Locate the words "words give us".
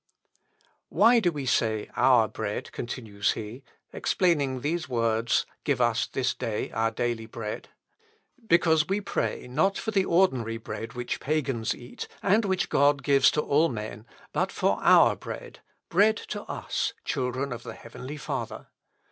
4.89-6.07